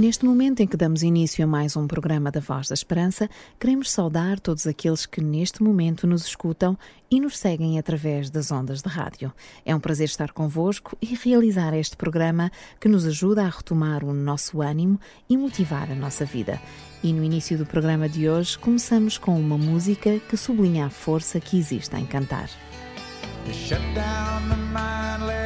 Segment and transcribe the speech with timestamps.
[0.00, 3.28] Neste momento em que damos início a mais um programa da Voz da Esperança,
[3.60, 6.74] queremos saudar todos aqueles que neste momento nos escutam
[7.10, 9.30] e nos seguem através das ondas de rádio.
[9.62, 12.50] É um prazer estar convosco e realizar este programa
[12.80, 16.58] que nos ajuda a retomar o nosso ânimo e motivar a nossa vida.
[17.02, 21.38] E no início do programa de hoje começamos com uma música que sublinha a força
[21.38, 22.48] que existe em cantar.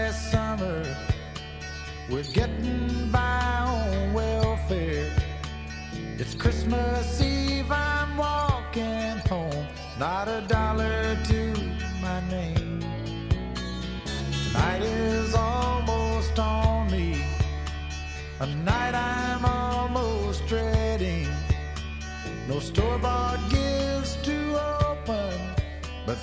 [0.04, 0.33] It's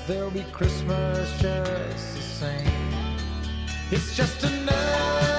[0.08, 2.72] there'll be Christmas just the same.
[3.92, 5.31] It's just another.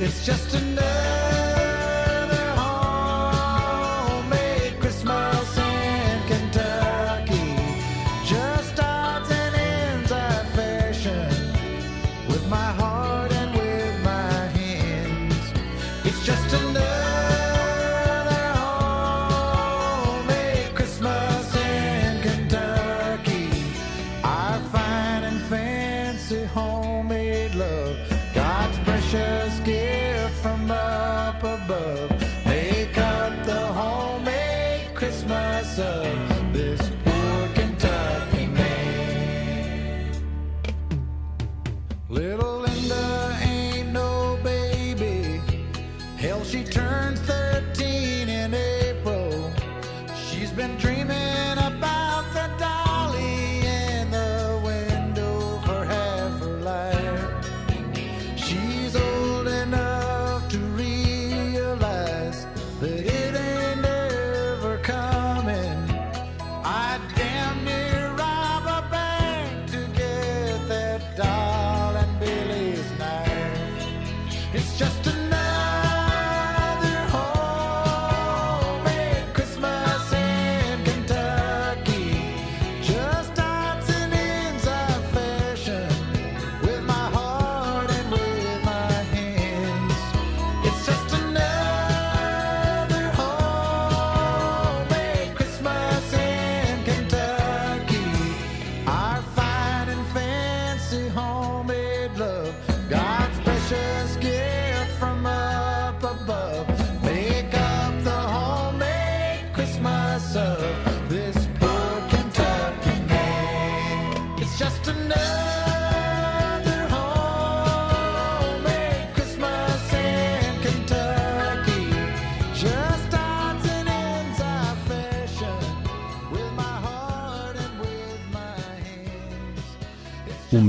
[0.00, 1.47] It's just another.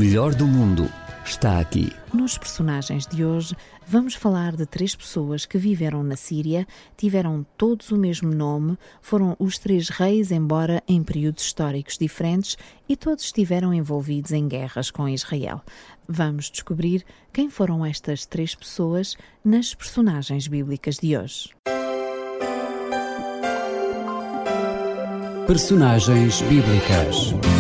[0.09, 0.89] Melhor do mundo
[1.23, 1.93] está aqui.
[2.11, 6.65] Nos personagens de hoje, vamos falar de três pessoas que viveram na Síria,
[6.97, 12.57] tiveram todos o mesmo nome, foram os três reis, embora em períodos históricos diferentes,
[12.89, 15.61] e todos estiveram envolvidos em guerras com Israel.
[16.07, 19.15] Vamos descobrir quem foram estas três pessoas
[19.45, 21.51] nas personagens bíblicas de hoje.
[25.45, 27.58] Personagens bíblicas.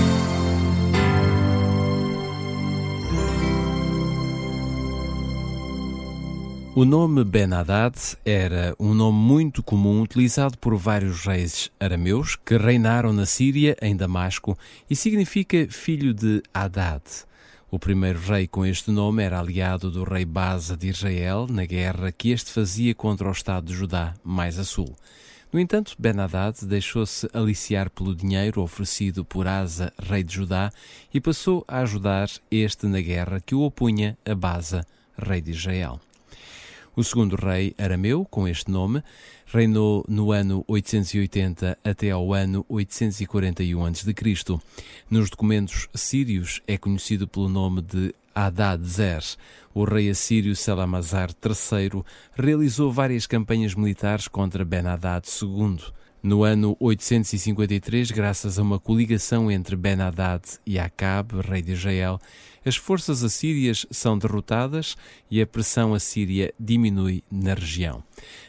[6.79, 7.93] O nome Ben-Hadad
[8.23, 13.97] era um nome muito comum utilizado por vários reis arameus que reinaram na Síria, em
[13.97, 14.57] Damasco,
[14.89, 17.03] e significa filho de Hadad.
[17.69, 22.13] O primeiro rei com este nome era aliado do rei Baza de Israel na guerra
[22.13, 24.95] que este fazia contra o Estado de Judá, mais a sul.
[25.51, 30.71] No entanto, Ben-Hadad deixou-se aliciar pelo dinheiro oferecido por Asa, rei de Judá,
[31.13, 34.87] e passou a ajudar este na guerra que o opunha a Baza,
[35.17, 35.99] rei de Israel.
[36.99, 39.01] O segundo rei arameu, com este nome,
[39.45, 44.59] reinou no ano 880 até ao ano 841 a.C.
[45.09, 49.23] Nos documentos sírios é conhecido pelo nome de Hadad-zer.
[49.73, 52.03] O rei assírio Salamazar III
[52.35, 55.79] realizou várias campanhas militares contra Ben-Hadad II.
[56.21, 62.19] No ano 853, graças a uma coligação entre Ben-Hadad e Acabe, rei de Israel,
[62.65, 64.97] as forças assírias são derrotadas
[65.31, 68.03] e a pressão assíria diminui na região.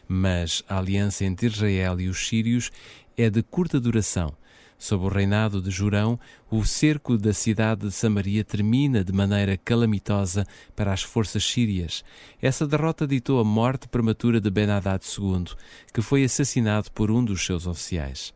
[0.08, 2.72] Mas a aliança entre Israel e os sírios
[3.16, 4.34] é de curta duração.
[4.80, 6.18] Sob o reinado de Jurão,
[6.50, 12.02] o cerco da cidade de Samaria termina de maneira calamitosa para as forças sírias.
[12.40, 15.54] Essa derrota ditou a morte prematura de Ben-Hadad II,
[15.92, 18.32] que foi assassinado por um dos seus oficiais.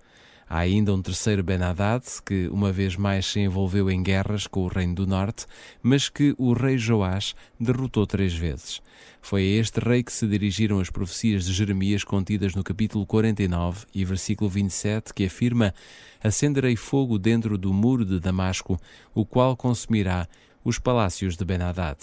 [0.48, 4.68] Há ainda um terceiro Ben-Hadad, que uma vez mais se envolveu em guerras com o
[4.68, 5.46] Reino do Norte,
[5.82, 8.82] mas que o rei Joás derrotou três vezes.
[9.22, 13.86] Foi a este rei que se dirigiram as profecias de Jeremias contidas no capítulo 49
[13.94, 15.74] e versículo 27, que afirma:
[16.22, 18.78] Acenderei fogo dentro do muro de Damasco,
[19.14, 20.28] o qual consumirá
[20.62, 21.98] os palácios de Ben-Hadad.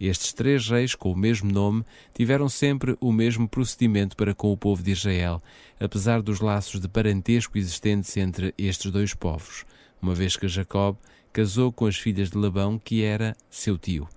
[0.00, 4.56] Estes três reis, com o mesmo nome, tiveram sempre o mesmo procedimento para com o
[4.56, 5.42] povo de Israel,
[5.80, 9.64] apesar dos laços de parentesco existentes entre estes dois povos,
[10.00, 10.96] uma vez que Jacob
[11.32, 14.08] casou com as filhas de Labão, que era seu tio.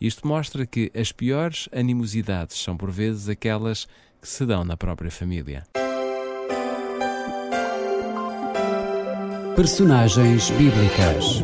[0.00, 3.86] Isto mostra que as piores animosidades são por vezes aquelas
[4.20, 5.66] que se dão na própria família.
[9.56, 11.42] Personagens bíblicas.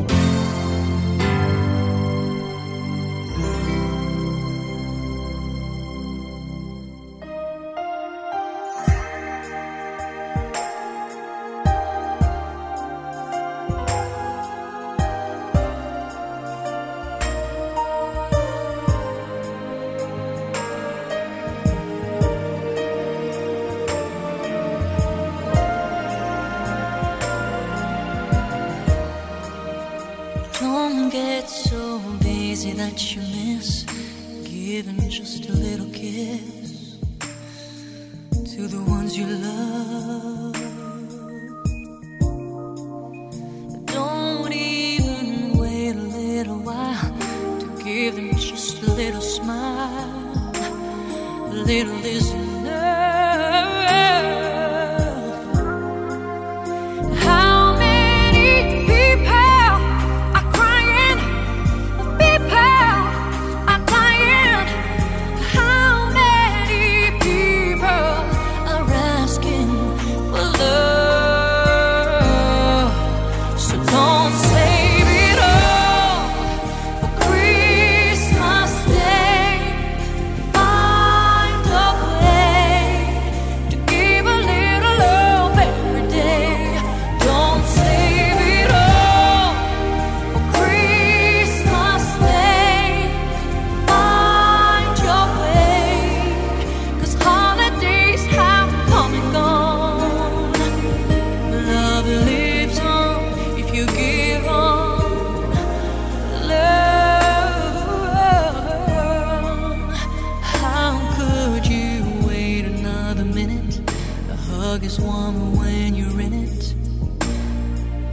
[114.77, 116.75] rug is warmer when you're in it.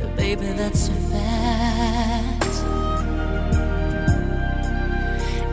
[0.00, 2.54] But baby, that's a fact.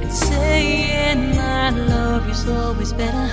[0.02, 3.28] And saying I love you's always better.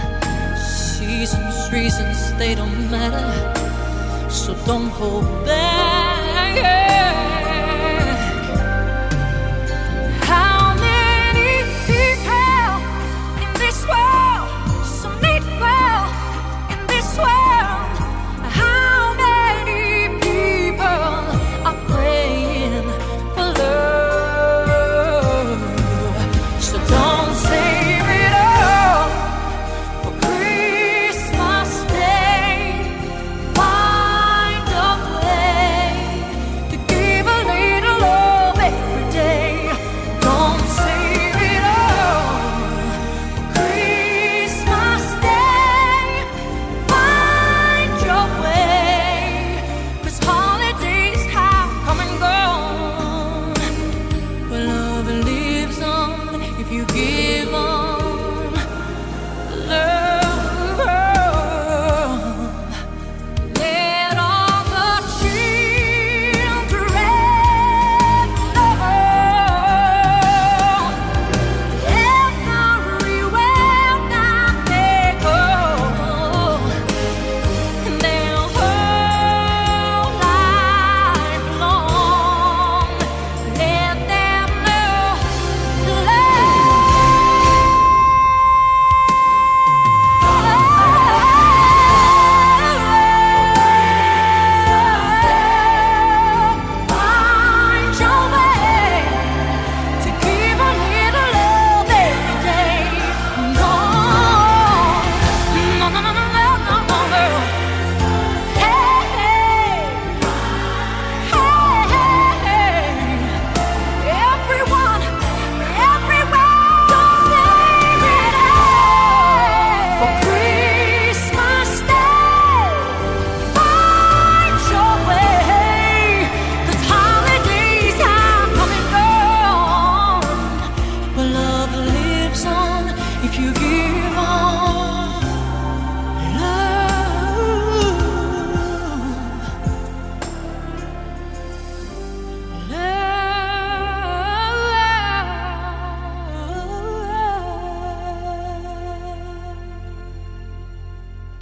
[0.58, 3.30] Seasons, reasons, they don't matter.
[4.28, 7.47] So don't hold back.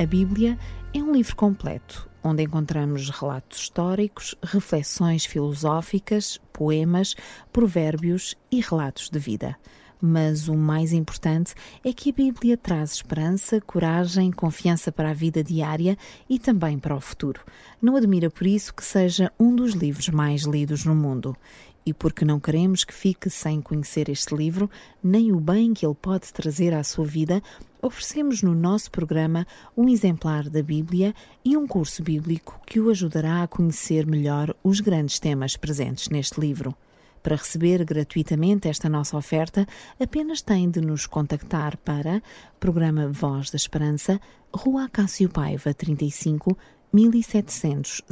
[0.06, 0.56] A Bíblia
[0.94, 7.16] é um livro completo, onde encontramos relatos históricos, reflexões filosóficas, poemas,
[7.52, 9.56] provérbios e relatos de vida.
[10.00, 15.42] Mas o mais importante é que a Bíblia traz esperança, coragem, confiança para a vida
[15.42, 15.98] diária
[16.30, 17.40] e também para o futuro.
[17.82, 21.36] Não admira por isso que seja um dos livros mais lidos no mundo.
[21.84, 24.70] E porque não queremos que fique sem conhecer este livro,
[25.02, 27.40] nem o bem que ele pode trazer à sua vida,
[27.86, 31.14] oferecemos no nosso programa um exemplar da Bíblia
[31.44, 36.40] e um curso bíblico que o ajudará a conhecer melhor os grandes temas presentes neste
[36.40, 36.74] livro.
[37.22, 39.66] Para receber gratuitamente esta nossa oferta,
[40.00, 42.22] apenas tem de nos contactar para
[42.58, 44.20] Programa Voz da Esperança,
[44.52, 46.56] Rua Cássio Paiva, 35
[46.92, 48.02] 1700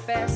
[0.07, 0.36] Best.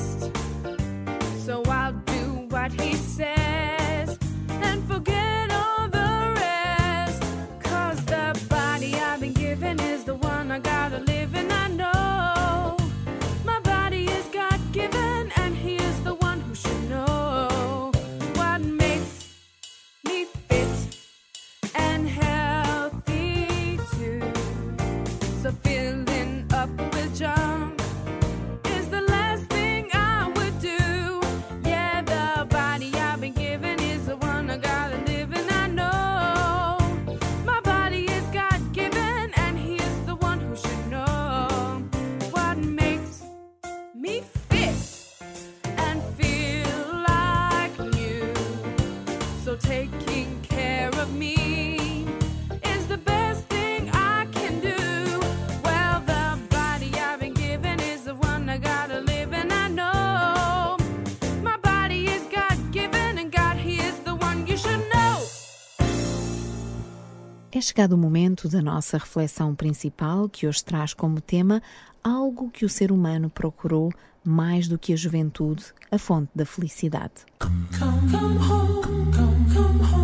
[67.61, 71.63] É chegado o momento da nossa reflexão principal, que hoje traz como tema
[72.03, 73.93] algo que o ser humano procurou
[74.25, 77.13] mais do que a juventude, a fonte da felicidade.
[77.39, 80.00] Come come home, come,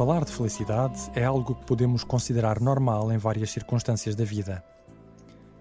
[0.00, 4.64] Falar de felicidade é algo que podemos considerar normal em várias circunstâncias da vida.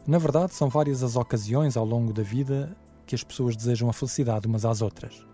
[0.07, 2.73] Na verdade, são várias as ocasiões ao longo da vida
[3.05, 5.27] que as pessoas desejam a felicidade umas às outras.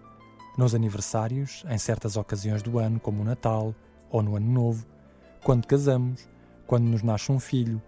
[0.58, 3.76] Nos aniversários, em certas ocasiões do ano, como o Natal
[4.10, 4.88] ou no Ano Novo,
[5.44, 6.28] quando casamos,
[6.66, 7.80] quando nos nasce um filho,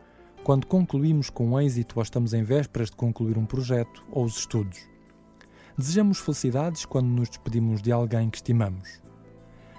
[0.43, 4.87] quando concluímos com êxito ou estamos em vésperas de concluir um projeto ou os estudos.
[5.75, 9.06] Desejamos felicidades quando nos despedimos de alguém que estimamos.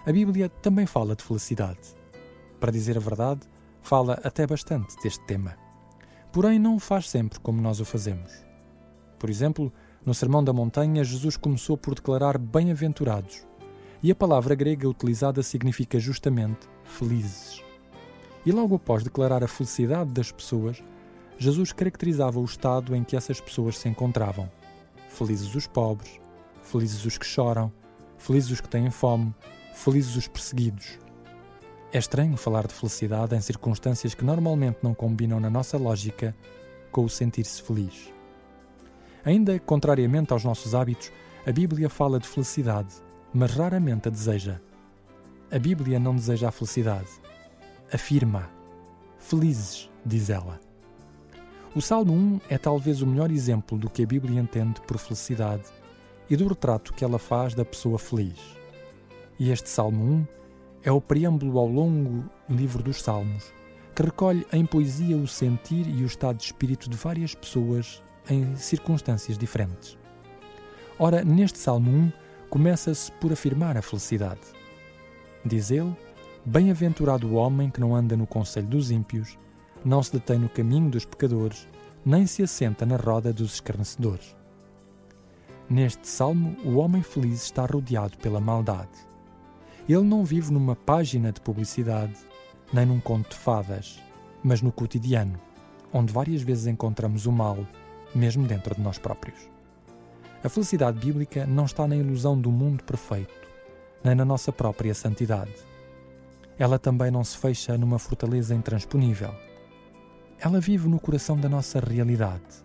[0.07, 1.97] A Bíblia também fala de felicidade.
[2.59, 3.41] Para dizer a verdade,
[3.83, 5.57] fala até bastante deste tema.
[6.33, 8.33] Porém, não o faz sempre como nós o fazemos.
[9.19, 9.73] Por exemplo,
[10.07, 13.47] no Sermão da Montanha, Jesus começou por declarar bem-aventurados,
[14.03, 17.63] e a palavra grega utilizada significa justamente felizes.
[18.47, 20.83] E logo após declarar a felicidade das pessoas,
[21.37, 24.51] Jesus caracterizava o estado em que essas pessoas se encontravam.
[25.09, 26.21] Felizes os pobres,
[26.63, 27.73] felizes os que choram,
[28.17, 29.35] felizes os que têm fome,
[29.79, 30.99] felizes os perseguidos.
[31.93, 36.35] É estranho falar de felicidade em circunstâncias que normalmente não combinam na nossa lógica
[36.91, 38.13] com o sentir-se feliz.
[39.25, 41.13] Ainda contrariamente aos nossos hábitos,
[41.47, 42.93] a Bíblia fala de felicidade,
[43.33, 44.61] mas raramente a deseja.
[45.51, 47.09] A Bíblia não deseja a felicidade.
[47.93, 48.51] afirma:
[49.19, 50.61] Felizes, diz ela.
[51.75, 55.69] O Salmo 1 é talvez o melhor exemplo do que a Bíblia entende por felicidade
[56.29, 58.58] e do retrato que ela faz da pessoa feliz.
[59.39, 60.27] E este Salmo 1
[60.83, 63.53] é o preâmbulo ao longo livro dos Salmos,
[63.95, 68.57] que recolhe em poesia o sentir e o estado de espírito de várias pessoas em
[68.57, 69.97] circunstâncias diferentes.
[70.99, 72.13] Ora, neste Salmo 1,
[72.51, 74.41] começa-se por afirmar a felicidade.
[75.45, 75.97] Diz ele:
[76.45, 79.39] Bem-aventurado o homem que não anda no conselho dos ímpios,
[79.85, 81.69] não se detém no caminho dos pecadores,
[82.05, 84.37] nem se assenta na roda dos escarnecedores.
[85.71, 89.07] Neste salmo, o homem feliz está rodeado pela maldade.
[89.89, 92.15] Ele não vive numa página de publicidade,
[92.73, 93.99] nem num conto de fadas,
[94.45, 95.41] mas no cotidiano,
[95.93, 97.57] onde várias vezes encontramos o mal,
[98.15, 99.49] mesmo dentro de nós próprios.
[100.45, 103.49] A felicidade bíblica não está na ilusão do mundo perfeito,
[104.05, 105.55] nem na nossa própria santidade.
[106.59, 109.35] Ela também não se fecha numa fortaleza intransponível.
[110.39, 112.63] Ela vive no coração da nossa realidade,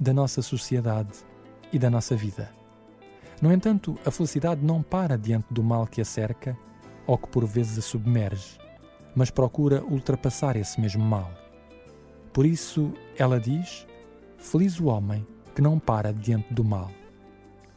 [0.00, 1.18] da nossa sociedade
[1.72, 2.61] e da nossa vida.
[3.42, 6.56] No entanto, a felicidade não para diante do mal que a cerca
[7.04, 8.56] ou que por vezes a submerge,
[9.16, 11.28] mas procura ultrapassar esse mesmo mal.
[12.32, 13.84] Por isso, ela diz:
[14.38, 15.26] Feliz o homem
[15.56, 16.88] que não para diante do mal.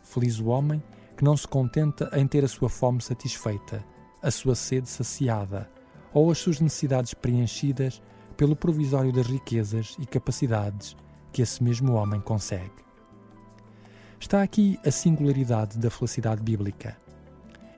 [0.04, 0.84] Feliz o homem
[1.17, 3.84] que não se contenta em ter a sua fome satisfeita,
[4.21, 5.67] a sua sede saciada
[6.13, 8.04] ou as suas necessidades preenchidas
[8.38, 10.95] pelo provisório das riquezas e capacidades
[11.34, 12.85] que esse mesmo homem consegue.
[14.25, 16.97] Está aqui a singularidade da felicidade bíblica.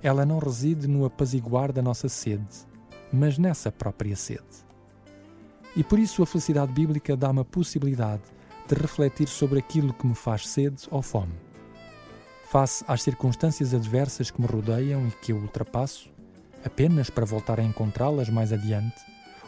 [0.01, 2.47] Ela não reside no apaziguar da nossa sede,
[3.11, 4.63] mas nessa própria sede.
[5.75, 8.21] E por isso a felicidade bíblica dá-me a possibilidade
[8.65, 11.33] de refletir sobre aquilo que me faz sede ou fome.
[12.49, 16.09] Face às circunstâncias adversas que me rodeiam e que eu ultrapasso,
[16.63, 18.95] apenas para voltar a encontrá-las mais adiante,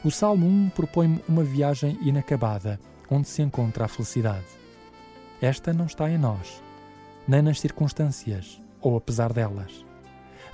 [0.04, 2.78] o Salmo 1 propõe-me uma viagem inacabada,
[3.10, 4.48] onde se encontra a felicidade.
[5.42, 6.62] Esta não está em nós,
[7.30, 9.86] nem nas circunstâncias, ou apesar delas.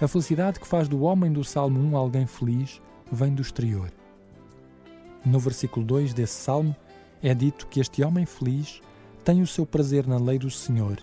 [0.01, 3.89] A felicidade que faz do homem do Salmo 1 alguém feliz vem do exterior.
[5.25, 6.75] No versículo 2 desse salmo
[7.23, 8.81] é dito que este homem feliz
[9.23, 10.97] tem o seu prazer na lei do Senhor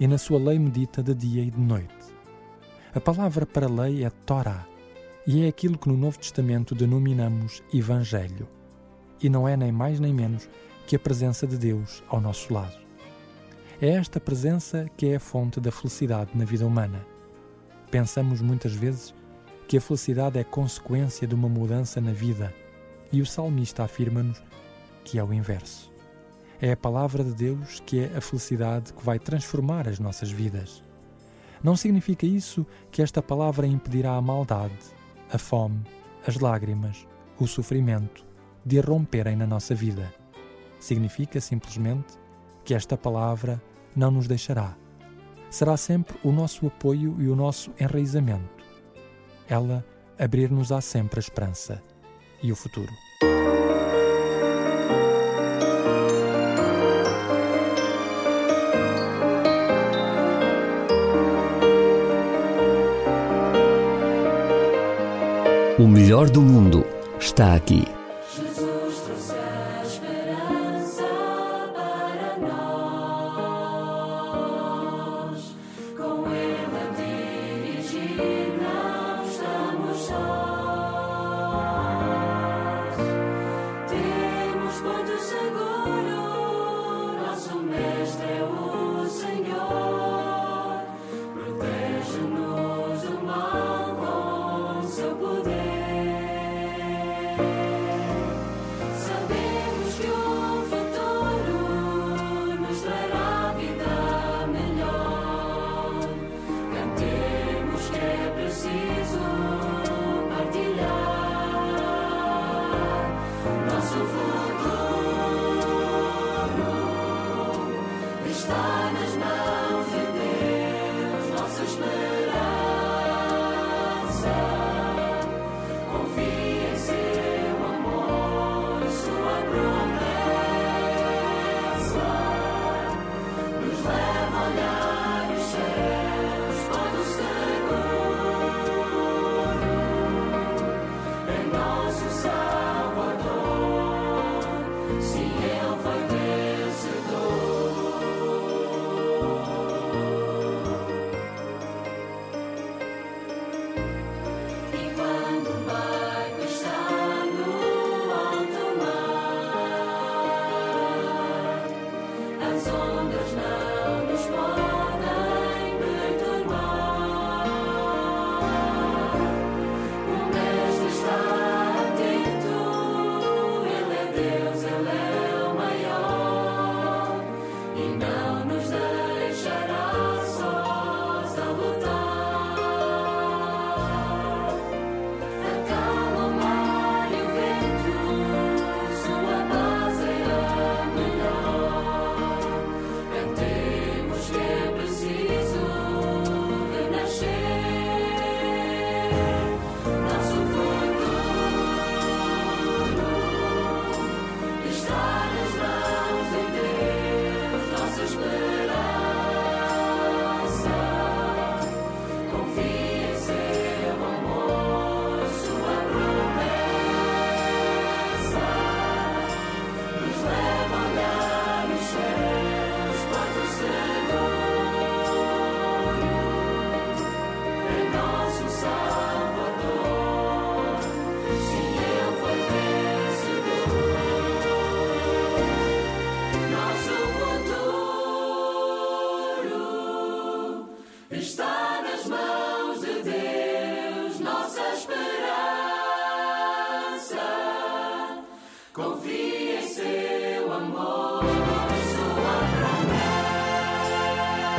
[0.00, 1.94] e na sua lei medita de dia e de noite.
[2.92, 4.66] A palavra para lei é Torá
[5.24, 8.48] e é aquilo que no Novo Testamento denominamos Evangelho.
[9.22, 10.48] E não é nem mais nem menos
[10.88, 12.83] que a presença de Deus ao nosso lado.
[13.80, 17.04] É esta presença que é a fonte da felicidade na vida humana.
[17.90, 19.12] Pensamos muitas vezes
[19.66, 22.54] que a felicidade é consequência de uma mudança na vida,
[23.10, 24.40] e o salmista afirma-nos
[25.04, 25.92] que é o inverso.
[26.60, 30.82] É a palavra de Deus que é a felicidade que vai transformar as nossas vidas.
[31.62, 34.78] Não significa isso que esta palavra impedirá a maldade,
[35.32, 35.82] a fome,
[36.26, 37.06] as lágrimas,
[37.40, 38.24] o sofrimento
[38.64, 40.14] de irromperem na nossa vida.
[40.78, 42.14] Significa simplesmente
[42.64, 43.62] que esta palavra
[43.94, 44.74] não nos deixará.
[45.50, 48.64] Será sempre o nosso apoio e o nosso enraizamento.
[49.48, 49.84] Ela
[50.18, 51.82] abrir-nos-á sempre a esperança
[52.42, 52.92] e o futuro.
[65.78, 66.86] O melhor do mundo
[67.18, 67.93] está aqui.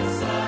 [0.08, 0.45] sun.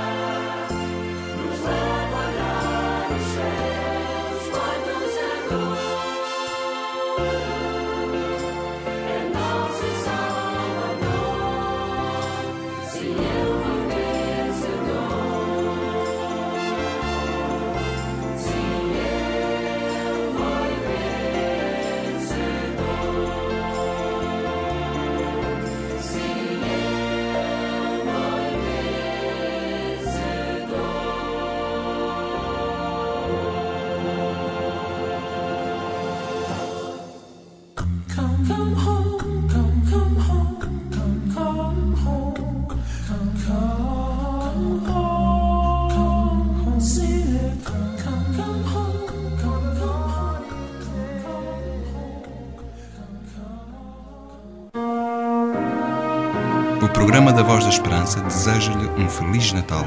[56.90, 59.84] Programa da Voz da Esperança deseja-lhe um Feliz Natal.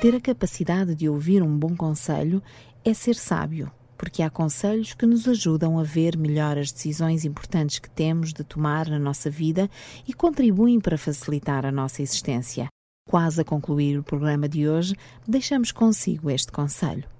[0.00, 2.42] Ter a capacidade de ouvir um bom conselho
[2.84, 7.78] é ser sábio, porque há conselhos que nos ajudam a ver melhor as decisões importantes
[7.78, 9.68] que temos de tomar na nossa vida
[10.06, 12.68] e contribuem para facilitar a nossa existência.
[13.08, 14.94] Quase a concluir o programa de hoje,
[15.26, 17.15] deixamos consigo este conselho.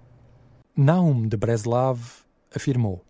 [0.78, 1.98] Naum de Breslav
[2.54, 3.02] afirmou: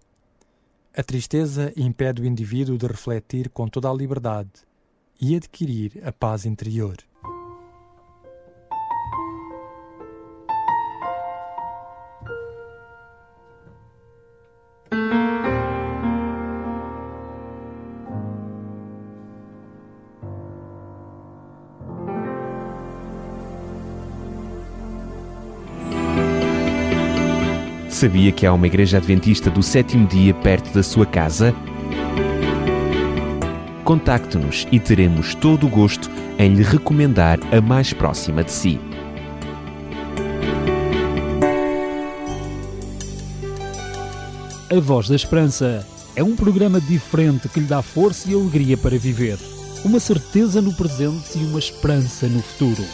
[0.96, 4.52] A tristeza impede o indivíduo de refletir com toda a liberdade
[5.20, 6.96] e adquirir a paz interior.
[27.96, 31.54] Sabia que há uma igreja adventista do sétimo dia perto da sua casa?
[33.84, 38.78] Contacte-nos e teremos todo o gosto em lhe recomendar a mais próxima de si.
[44.70, 45.82] A Voz da Esperança
[46.14, 49.38] é um programa diferente que lhe dá força e alegria para viver.
[49.82, 52.84] Uma certeza no presente e uma esperança no futuro.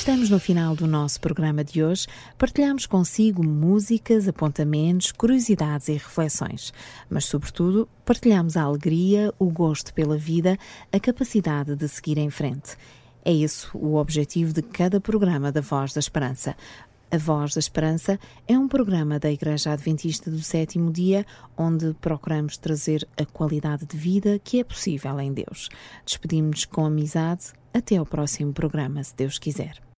[0.00, 2.06] Estamos no final do nosso programa de hoje.
[2.38, 6.72] Partilhamos consigo músicas, apontamentos, curiosidades e reflexões.
[7.10, 10.56] Mas, sobretudo, partilhamos a alegria, o gosto pela vida,
[10.90, 12.78] a capacidade de seguir em frente.
[13.22, 16.56] É esse o objetivo de cada programa da Voz da Esperança.
[17.10, 21.26] A Voz da Esperança é um programa da Igreja Adventista do Sétimo Dia,
[21.58, 25.68] onde procuramos trazer a qualidade de vida que é possível em Deus.
[26.06, 27.52] Despedimos-nos com amizade.
[27.72, 29.89] Até ao próximo programa, se Deus quiser.